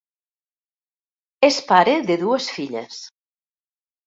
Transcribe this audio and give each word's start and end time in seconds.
És 1.49 1.59
pare 1.73 1.93
de 2.09 2.17
dues 2.23 2.49
filles. 2.57 2.99